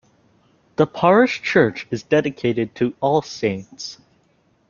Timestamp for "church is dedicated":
1.43-2.73